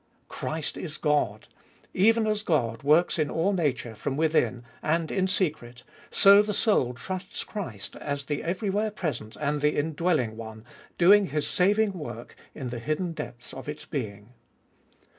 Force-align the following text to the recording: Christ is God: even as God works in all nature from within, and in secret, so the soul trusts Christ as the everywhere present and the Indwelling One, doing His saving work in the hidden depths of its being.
Christ 0.29 0.77
is 0.77 0.97
God: 0.97 1.47
even 1.93 2.25
as 2.25 2.41
God 2.41 2.81
works 2.81 3.19
in 3.19 3.29
all 3.29 3.53
nature 3.53 3.93
from 3.93 4.17
within, 4.17 4.63
and 4.81 5.11
in 5.11 5.27
secret, 5.27 5.83
so 6.09 6.41
the 6.41 6.55
soul 6.55 6.95
trusts 6.95 7.43
Christ 7.43 7.95
as 7.97 8.25
the 8.25 8.41
everywhere 8.43 8.89
present 8.89 9.37
and 9.39 9.61
the 9.61 9.75
Indwelling 9.77 10.35
One, 10.37 10.65
doing 10.97 11.27
His 11.27 11.45
saving 11.47 11.93
work 11.93 12.35
in 12.55 12.69
the 12.69 12.79
hidden 12.79 13.11
depths 13.13 13.53
of 13.53 13.69
its 13.69 13.85
being. 13.85 14.33